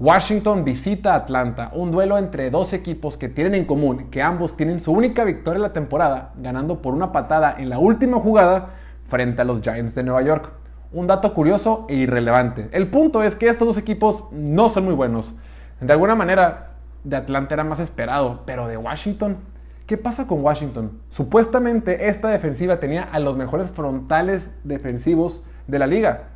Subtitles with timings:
[0.00, 4.78] Washington visita Atlanta, un duelo entre dos equipos que tienen en común que ambos tienen
[4.78, 8.74] su única victoria en la temporada, ganando por una patada en la última jugada
[9.08, 10.52] frente a los Giants de Nueva York.
[10.92, 12.68] Un dato curioso e irrelevante.
[12.70, 15.34] El punto es que estos dos equipos no son muy buenos.
[15.80, 19.38] De alguna manera, de Atlanta era más esperado, pero de Washington,
[19.86, 21.00] ¿qué pasa con Washington?
[21.10, 26.28] Supuestamente esta defensiva tenía a los mejores frontales defensivos de la liga.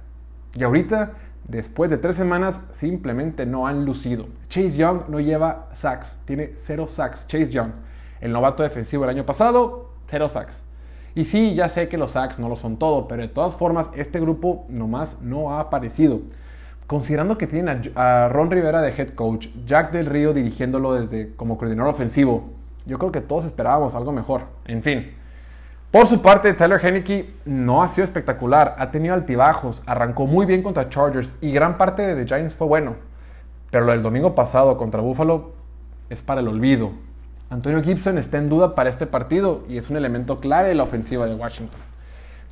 [0.55, 1.13] Y ahorita
[1.49, 4.27] después de tres semanas, simplemente no han lucido.
[4.49, 7.27] Chase Young no lleva sacks, tiene cero sacks.
[7.27, 7.73] Chase Young,
[8.21, 10.63] el novato defensivo el año pasado, cero sacks.
[11.15, 13.91] Y sí, ya sé que los sacks no lo son todo, pero de todas formas,
[13.95, 16.21] este grupo nomás no ha aparecido.
[16.87, 21.59] Considerando que tienen a, Ron Rivera de head coach, Jack Del Río dirigiéndolo desde como
[21.59, 22.51] coordinador ofensivo,
[22.87, 24.45] yo creo que todos esperábamos algo mejor.
[24.65, 25.13] En fin,
[25.93, 30.63] por su parte, Tyler Henneke no ha sido espectacular, ha tenido altibajos, arrancó muy bien
[30.63, 32.97] contra Chargers y gran parte de The Giants fue bueno.
[33.71, 35.53] Pero lo del domingo pasado contra Buffalo
[36.09, 36.93] es para el olvido.
[37.51, 40.85] Antonio Gibson está en duda para este partido y es un elemento clave de la
[40.85, 41.79] ofensiva de Washington.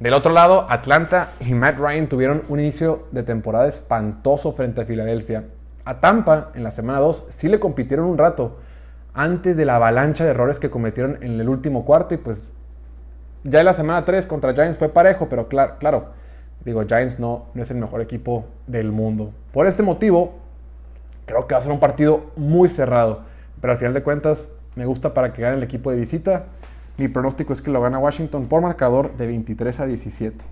[0.00, 4.84] Del otro lado, Atlanta y Matt Ryan tuvieron un inicio de temporada espantoso frente a
[4.84, 5.44] Filadelfia.
[5.86, 8.58] A Tampa, en la semana 2, sí le compitieron un rato
[9.14, 12.50] antes de la avalancha de errores que cometieron en el último cuarto y pues
[13.44, 16.20] ya en la semana 3 contra Giants fue parejo, pero claro, claro
[16.64, 19.32] digo, Giants no, no es el mejor equipo del mundo.
[19.52, 20.34] Por este motivo,
[21.26, 23.22] creo que va a ser un partido muy cerrado.
[23.60, 26.46] Pero al final de cuentas, me gusta para que gane el equipo de visita.
[26.96, 30.44] Mi pronóstico es que lo gana Washington por marcador de 23 a 17.